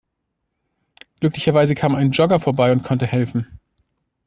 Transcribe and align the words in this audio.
Glücklicherweise 1.19 1.75
kam 1.75 1.93
ein 1.93 2.09
Jogger 2.09 2.39
vorbei 2.39 2.71
und 2.71 2.81
konnte 2.81 3.05
helfen. 3.05 3.59